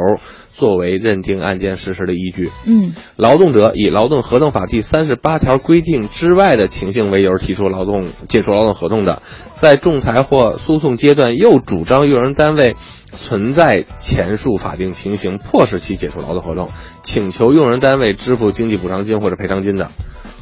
[0.51, 2.51] 作为认定案件事实的依据。
[2.65, 9.21] 嗯劳动者以劳动合同法第三十八条规定之外的情形为由提出劳动解除劳动合同的，
[9.55, 12.75] 在仲裁或诉讼阶段又主张用人单位
[13.15, 16.69] 存在前述法定情形，迫使其解除劳动合同，
[17.03, 19.89] 请求用人单位支付经济补偿金或者赔偿金的，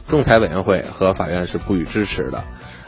[0.07, 2.43] 仲裁委员会和法院是不予支持的。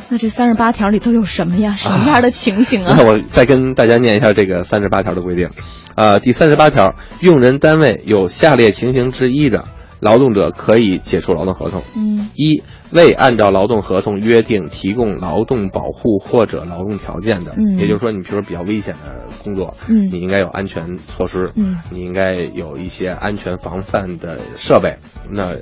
[0.09, 1.75] 那这三十八条里都有什么呀？
[1.79, 2.95] 什么样的情形啊？
[2.97, 5.49] 那我再跟大家念一下这个三十八条的规定。
[5.95, 9.65] 呃，第三十八条，用人单位有下列情形之一的，
[10.01, 24.97] 劳动者可以解除劳动合同：嗯一、未按照劳动合同约定提供劳动保护或者劳动条件的，嗯也就是说，你比如说比较危险的工作，嗯你应该有安全措施，嗯你应该有一些安全防范的设备，
[25.29, 25.55] 那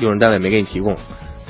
[0.00, 0.96] 用人单位没给你提供，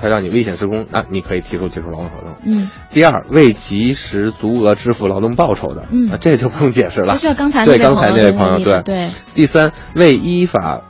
[0.01, 2.37] 他让你危险施工，那你可以提出解除劳动合同。
[2.45, 7.15] 嗯，第二，未及时足额支付劳动报酬的，嗯啊，这就不用解释了。
[7.15, 10.83] 就像刚才那对位刚才那位朋友，对对，第三，未依法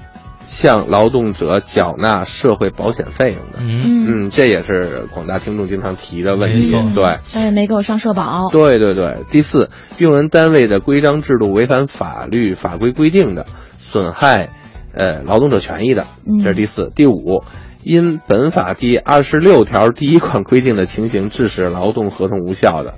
[0.45, 3.59] 向劳动者缴纳社会保险费用的。
[3.61, 6.95] 嗯嗯，这也是广大听众经常提的问题没错。
[6.95, 8.49] 对，他也没给我上社保。
[8.51, 9.19] 对对对。
[9.31, 13.47] 第四，用人单位的规章制度违反法律法规规定的，
[13.79, 14.49] 损害
[14.96, 16.90] 呃劳动者权益的，嗯这是第四。
[16.94, 17.44] 第五，
[17.85, 22.94] 因本法第二十六条第一款规定的情形致使劳动合同无效的。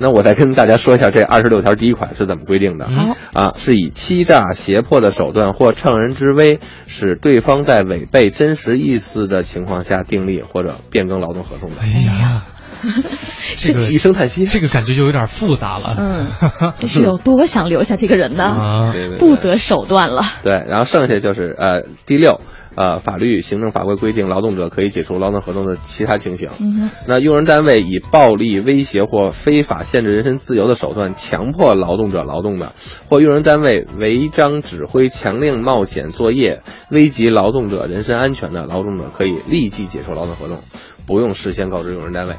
[0.00, 2.88] 那我再跟大家说一下，这二十六条第一款是怎么规定的？
[2.88, 11.76] 好，啊，是以欺诈、胁迫的手段或乘人之危，使对方在违背真实意思的情况下订立或者变更劳动合同的。
[11.80, 12.44] 哎呀，
[13.56, 15.94] 这个一声叹息，这个感觉就有点复杂了。
[15.98, 16.26] 嗯，
[16.78, 18.92] 这是有多想留下这个人呢？
[19.18, 20.22] 不择手段了。
[20.42, 22.40] 对，然后剩下就是呃第六，
[22.74, 26.48] 呃法律、行政法规规定劳动者可以解除劳动合同的其他情形。
[26.60, 32.72] 嗯，那用人单位以暴力、威胁或非法限制人身自由的手段强迫劳动者劳动的，
[33.08, 40.58] 或用人单位违章指挥、强令冒险作业、危及劳动者人身安全的，劳动者可以立即解除劳动合同，
[41.06, 42.34] 不用事先告知用人单位。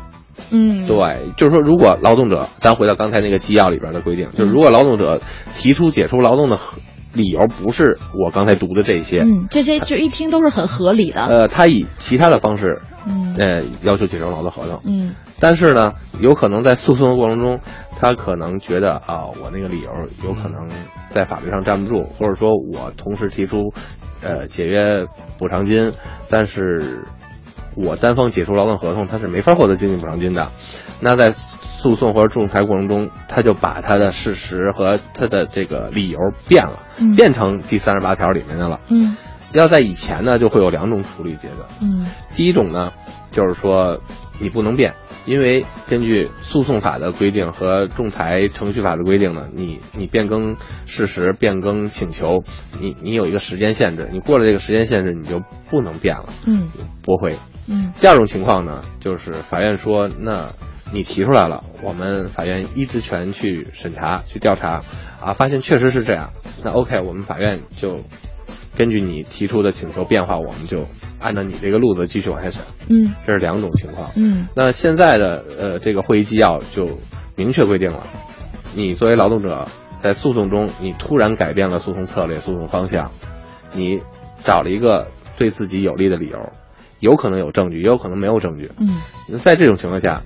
[0.51, 0.97] 嗯，对，
[1.37, 5.21] 就是说，如果劳动者，咱回到刚才那个纪要里边的规定，就是如果劳动者
[5.55, 6.59] 提出解除劳动的
[7.13, 11.21] 理由不是我刚才读的这些，嗯，这些就一听都是很合理的。
[11.25, 13.35] 呃，他以其他的方式，嗯。
[13.37, 15.13] 呃，要求解除劳动合同，嗯。
[15.39, 17.59] 但是呢，有可能在诉讼的过程中，
[17.99, 19.91] 他可能觉得啊，我那个理由
[20.23, 20.65] 有可能
[21.11, 23.73] 在法律上站不住，或者说我同时提出，
[24.21, 25.03] 呃，解约
[25.37, 25.91] 补偿金，
[26.29, 27.03] 但是
[27.75, 30.47] 我单方解除劳动合同，他是没法获得经济补偿金的。
[31.01, 38.79] 那在诉讼或者仲裁过程中，他就把他的事实和他的这个理由变了，嗯变成第三十八条里面的了。
[38.89, 39.15] 嗯
[39.51, 41.69] 要在以前呢，就会有两种处理阶段。
[41.81, 42.91] 嗯第一种呢，
[43.31, 43.99] 就是说
[44.39, 44.93] 你不能变，
[45.25, 52.43] 因为根据诉讼法的规定和仲裁程序法的规定呢，你你变更事实、变更请求，
[52.81, 56.67] 你你有一个时间限制，你过了这个时间限制，你就不能变了，嗯
[57.03, 57.35] 驳回。
[57.67, 57.91] 嗯。
[57.99, 60.47] 第二种情况呢，就是法院说，那
[60.91, 64.83] 你提出来了，我们法院依职权去审查、去调查，
[65.21, 66.29] 啊，发现确实是这样，
[66.63, 67.99] 那 OK，我们法院就
[68.77, 70.85] 根据你提出的请求变化，我们就
[71.19, 72.63] 按照你这个路子继续往下审。
[72.89, 73.15] 嗯。
[73.25, 74.11] 这是两种情况。
[74.15, 74.47] 嗯。
[74.55, 76.99] 那现在的呃这个会议纪要就
[77.35, 78.05] 明确规定了，
[78.75, 79.67] 你作为劳动者
[80.01, 83.09] 在诉讼中，你突然改变了诉讼策略、诉讼方向，
[83.73, 84.01] 你
[84.43, 86.51] 找了一个对自己有利的理由，
[87.05, 88.69] 有可能有证据，也有可能没有证据。
[88.79, 88.87] 嗯
[89.29, 90.21] 那在这种情况下，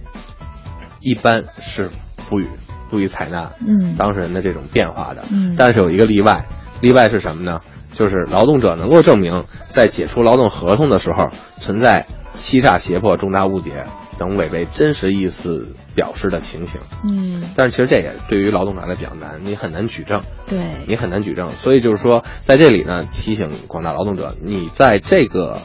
[1.01, 1.89] 一般是
[2.29, 2.47] 不予
[2.89, 5.23] 不予采纳嗯当事人的这种变化的。
[5.31, 6.43] 嗯但是有一个例外，
[6.81, 7.59] 例外是什么呢？
[7.93, 13.83] 就是劳动者能够证明在解除劳动合同的时候存在欺诈、胁迫、重大误解
[14.19, 16.79] 等违背真实意思表示的情形。
[17.03, 21.49] 嗯，但是其实这也对于劳动者来讲难，你很难举证，对，你很难举证。
[21.49, 25.57] 所以就是说，在这里呢，提醒广大劳动者，你在这个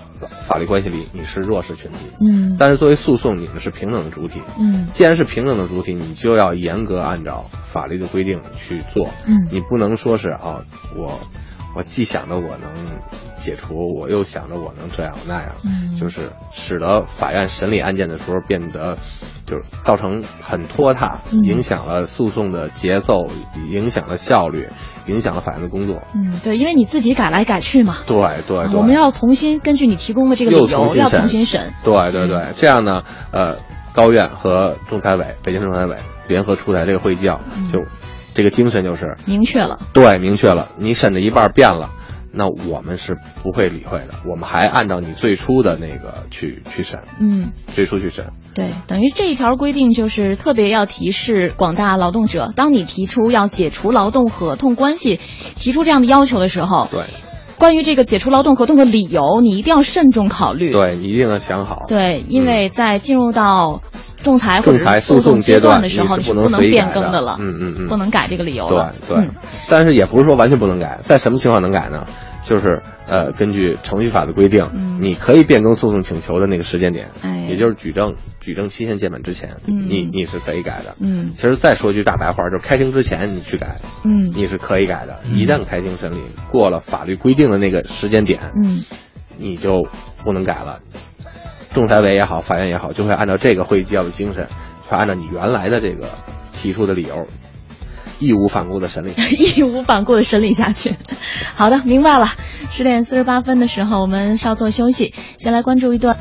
[0.46, 4.40] 法律关系里你是弱势群体，嗯但是作为诉讼，你们是平等的主体。
[4.58, 9.08] 嗯既然是平等的主体，你就要严格按照法律的规定去做。
[9.26, 10.64] 嗯你不能说是啊，
[10.96, 11.20] 我
[11.74, 12.70] 我既想着我能
[13.38, 18.96] 解除，我又想着我能这样那样，嗯就是使得法院审理案件的时候变得
[19.46, 23.26] 就是造成很拖沓，嗯影响了诉讼的节奏，
[23.70, 24.68] 影响了效率，
[25.06, 26.02] 影响了法院的工作。
[26.14, 27.98] 嗯，对，因为你自己改来改去嘛。
[28.06, 31.72] 对对对，我们要重新根据你提供的这个理由，要重新审。
[31.82, 33.56] 对对对，这样呢，呃，
[33.92, 35.96] 高院和仲裁委、北京市仲裁委
[36.28, 37.80] 联合出台这个会议纪要，嗯就
[38.34, 39.78] 这个精神就是明确了。
[39.92, 41.90] 对，明确了，你审的一半变了，
[42.32, 48.26] 那我们是不会理会的，我们还按照你最初的那个去去审，嗯，最初去审。
[48.54, 55.18] 对，等于这一条规定就是特别要提示广大劳动者，当你提出要解除劳动合同关系，
[55.56, 57.04] 提出这样的要求的时候，对
[57.58, 60.72] 关于这个解除劳动合同的理由，你一定要慎重考虑。
[60.72, 61.84] 对，你一定要想好。
[61.88, 63.80] 对，因为在进入到
[64.18, 68.94] 仲裁或者是仲裁诉讼阶段的时候，你是不能变更的了，嗯嗯嗯不能改这个理由对了。
[69.08, 69.28] 对、嗯
[69.68, 72.04] 但是也不是说完全不能改，在什么情况能改呢？
[72.44, 75.00] 就是呃，根据程序法的规定，嗯。
[75.02, 77.46] 你可以变更诉讼请求的那个时间点，哎。
[77.48, 79.88] 也就是举证举证期限届满之前，嗯。
[79.88, 80.94] 你你是可以改的。
[81.00, 81.30] 嗯。
[81.30, 84.26] 其实再说句大白话，就是开庭之前你去改，嗯。
[84.34, 85.20] 你是可以改的。
[85.24, 85.36] 嗯。
[85.36, 86.20] 一旦开庭审理
[86.50, 88.84] 过了法律规定的那个时间点，嗯。
[89.38, 89.86] 你就
[90.22, 90.80] 不能改了。
[91.72, 94.46] 仲裁委也好，法院也好，就会按照这个会议纪要的精神，
[94.86, 96.08] 会按照你原来的这个
[96.52, 97.26] 提出的理由，
[98.18, 99.12] 义无反顾的审理。
[99.56, 100.96] 义无反顾的审理下去。
[101.54, 102.28] 好的，明白了。
[102.70, 106.16] 十点四十八分的时候，我们稍作休息，先来关注一段。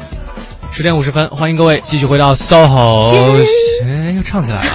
[0.72, 3.44] 十点五十分，欢迎各位继续回到 SOHO。
[3.86, 4.70] 哎，又唱起来了。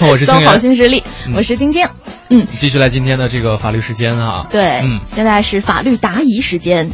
[0.10, 1.86] 我是 SOHO 新势力，嗯我是晶晶。
[2.28, 4.46] 嗯，继续来今天的这个法律时间啊。
[4.50, 6.90] 对，嗯现在是法律答疑时间。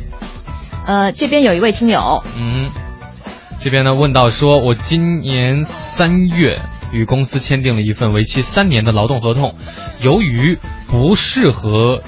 [0.86, 2.70] 呃，这边有一位听友，嗯，
[3.60, 6.60] 这边呢问到说，我今年三月
[6.92, 9.54] 与公司签订了一份为期三年的劳动合同，
[10.00, 10.58] 由于
[10.88, 12.02] 不适合。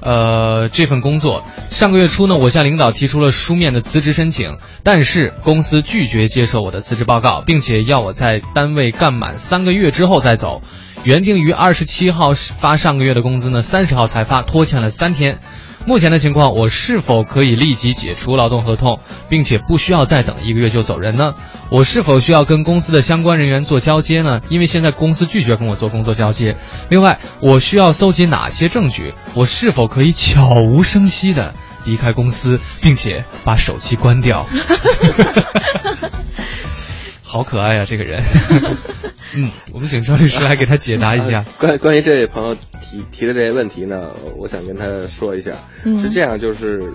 [0.00, 10.62] 呃，这份工作，上个月初呢，我向领导提出了书面的辞职申请，但是公司拒绝接受我的辞职报告，并且要我在单位干满三个月之后再走。
[11.02, 15.40] 原定于二十七号发上个月的工资呢，三十号才发，拖欠了三天。
[15.86, 21.32] 目前的情况，我是否可以立即解除劳动合同，并且不需要再等一个月就走人呢？
[21.70, 24.40] 我是否需要跟公司的相关人员做交接呢？
[24.50, 26.56] 因为现在公司拒绝跟我做工作交接。
[26.88, 29.14] 另外，我需要搜集哪些证据？
[29.34, 31.54] 我是否可以悄无声息的
[31.86, 34.44] 离开公司，并且把手机关掉？
[37.28, 38.22] 好可爱啊，这个人。
[39.34, 41.44] 嗯，我们请赵律师来给他解答一下。
[41.58, 45.50] 关关于这位朋友提提的这些问题呢，我想跟他说一下，
[45.84, 46.92] 嗯是这样，就是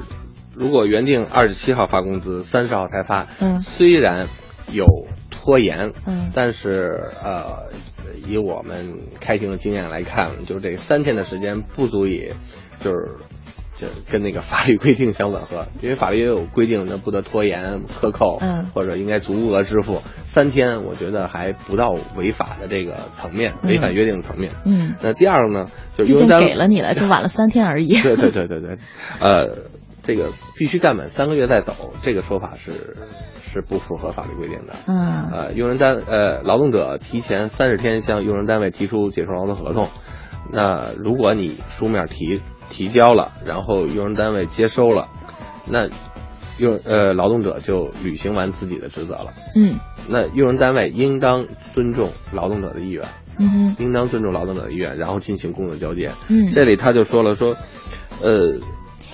[0.55, 4.27] 如果原定二十七号发工资，三十号才发，嗯虽然
[4.71, 4.85] 有
[5.29, 7.69] 拖延，嗯但是呃，
[8.25, 12.29] 以我们开庭的经验来看，就是这三天的时间不足以，
[12.81, 13.17] 就是。
[13.81, 20.03] 就跟那个法律规定相吻合，因为法律也有规定，那不得拖延、克扣，嗯或者应该足额支付。
[20.25, 24.51] 三天，我觉得还不到违法的这个层面，嗯违反约定的层面。
[24.65, 25.65] 嗯，那第二个呢，
[25.97, 27.99] 就用人单位给了你了，就晚了三天而已。
[27.99, 28.77] 对对对对对，
[29.19, 29.57] 呃，
[30.03, 32.71] 这个必须干满三个月再走，这个说法是
[33.51, 34.75] 是不符合法律规定的。
[34.85, 39.89] 嗯呃，用人单呃劳动者提前三十天向用人单位提出解除劳动合同，
[40.51, 42.41] 那如果你书面提
[42.71, 45.09] 提交了，然后用人单位接收了，
[45.67, 45.87] 那
[46.57, 49.27] 用呃劳动者就履行完自己的职责了。
[49.55, 49.77] 嗯。
[50.09, 53.05] 那用人单位应当尊重劳动者的意愿，
[53.37, 53.75] 嗯哼。
[53.77, 56.09] 应当尊重劳动者的意愿，然后进行工作交接。
[56.27, 57.55] 嗯，这里他就说了说，
[58.21, 58.59] 呃，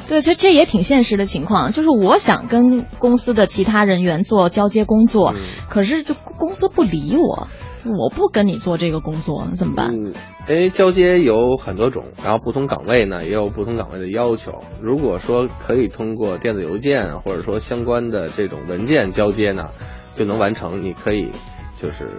[0.08, 5.41] 对，这这也挺现实的情况，就是我想跟公司的其他人员做交接工作，嗯。
[5.70, 7.47] 可是就公司不理我，
[7.86, 9.89] 我不跟你做这个工作，怎么办？
[9.93, 10.13] 嗯，
[10.49, 14.63] 因为交接有很多种，然后不同岗位呢也有不同岗位的要求。
[14.82, 19.69] 如果说可以通过电子邮件或者说相关的这种文件交接呢，
[20.15, 21.32] 就能完成，你可以
[21.80, 22.09] 就是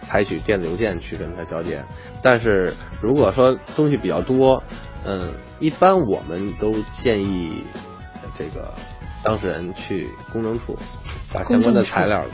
[0.00, 1.84] 采取电子邮件去跟他交接。
[2.22, 4.62] 但是如果说东西比较多，
[5.04, 7.62] 嗯，一般我们都建议
[8.36, 8.72] 这个
[9.22, 10.76] 当事人去公证处
[11.32, 12.24] 把相关的材料，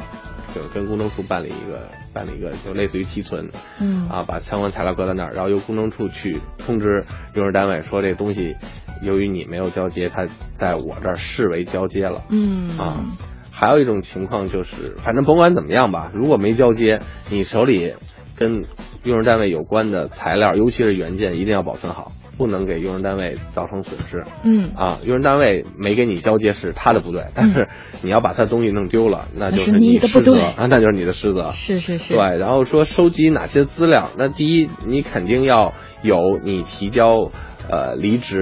[0.54, 3.50] 就是跟公证处办理一个办了一个，就类似于提存。
[3.80, 7.04] 嗯啊，把相关材料搁在那儿，然后由公证处去通知
[7.34, 8.56] 用人单位说这东西，
[9.02, 12.22] 由于你没有交接，它在我这儿视为交接了。
[12.30, 13.04] 嗯啊
[13.52, 17.92] 还有一种情况就是，反正甭管怎么样吧，如果没交接，你手里
[18.34, 18.64] 跟
[19.04, 22.11] 用人单位有关的材料，尤其是原件，一定要保存好，
[22.41, 24.24] 不能给用人单位造成损失。
[24.45, 27.68] 嗯啊，用人单位没给你交接是他的不对，但是
[28.01, 31.53] 你要把他东西弄丢了，那就是你的失责啊，那就是你的失责。
[31.53, 34.09] 是是是，对，然后说收集哪些资料？
[34.16, 37.30] 那第一，你肯定要有你提交
[37.68, 38.41] 呃离职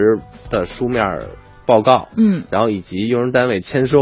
[0.49, 1.23] 的书面
[1.67, 3.99] 报告，嗯然后以及用人单位签收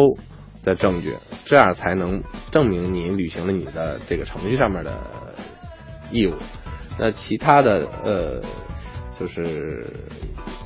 [0.63, 1.15] 的证据，
[1.47, 4.93] 这样才能证明你履行了你的这个程序上面的
[6.13, 6.35] 义务。
[6.99, 8.41] 那其他的呃，
[9.19, 9.87] 就是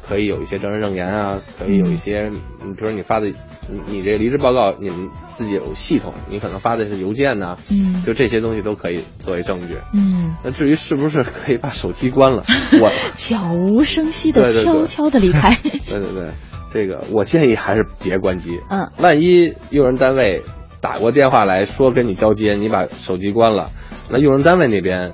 [0.06, 2.30] 可以有一些证人证言啊，可以有一些，
[2.64, 3.26] 你比如说你发的，
[3.68, 9.76] 你你这离职报告，你们自己有系统，你可能发的是邮件呐、嗯就这些东西都可以作为证据。
[9.92, 12.44] 嗯，那至于是不是可以把手机关了，
[12.80, 15.54] 我悄无声息的悄悄的离开。
[15.62, 16.30] 对对对，
[16.72, 18.58] 这个我建议还是别关机。
[18.68, 20.42] 嗯万一用人单位
[20.80, 23.70] 打过电话来说跟你交接，你把手机关了，
[24.08, 25.12] 那用人单位那边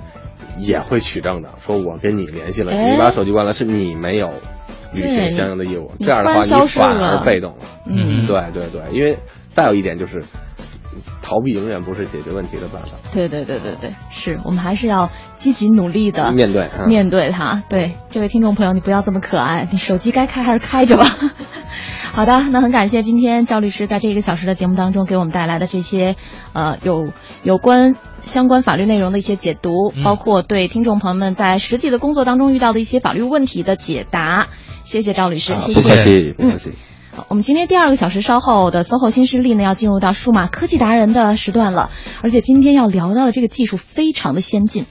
[0.57, 2.91] 也会取证的，说我跟你联系了，哎。
[2.91, 4.29] 你把手机关了，是你没有
[4.93, 7.57] 履行相应的义务，这样的话你反而被动了。
[7.85, 8.25] 嗯。
[8.27, 9.17] 对对对，因为
[9.49, 10.23] 再有一点就是，
[11.27, 12.91] 逃避永远不是解决问题的办法。
[13.11, 17.61] 对对对对对，是我们还是要积极努力的 面对嗯面对它。
[17.67, 21.05] 对这位听众朋友，你不要这么可爱，你手机该开还是开着吧。
[22.13, 26.15] 好的，那很感谢今天赵律师在这一个小时的节目当中给我们带来的这些
[26.53, 27.07] 呃有
[27.43, 34.47] 有关相关法律内容的一些解读，嗯包括对听众朋友们在实际的工作当中遇到的一些法律问题的解答。
[34.85, 35.81] 谢谢赵律师，啊谢谢。
[35.81, 36.69] 不客气，不客气。
[36.71, 36.86] 好
[37.29, 41.89] 我们今天第二个小时稍后的 SOHO 新势力呢，要进入到数码科技达人的时段了。
[42.23, 44.85] 而且今天要聊到的这个技术非常的先进，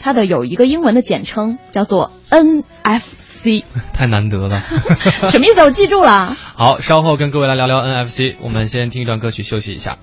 [0.00, 3.62] 它的有一个英文的简称叫做 NFC，
[3.92, 4.58] 太难得了。
[5.30, 5.60] 什么意思？
[5.60, 6.36] 我记住了。
[6.56, 8.34] 好，稍后跟各位来聊聊 NFC。
[8.40, 9.98] 我们先听一段歌曲休息一下。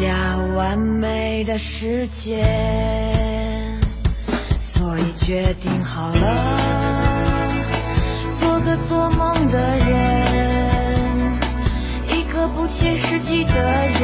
[0.00, 2.42] 加完美的世界，
[4.58, 6.56] 所以决定好了，
[8.40, 11.38] 做个做梦的人，
[12.08, 14.00] 一个不切实际的人。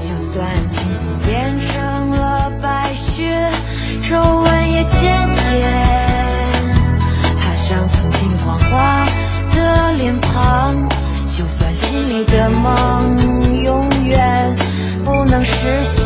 [0.00, 3.50] 就算青丝变成了白雪，
[4.08, 5.02] 皱纹也渐
[5.34, 5.68] 渐
[7.40, 9.04] 爬上曾经黄花
[9.52, 10.88] 的脸庞。
[11.36, 13.05] 就算心里的梦
[15.36, 16.05] 能实现。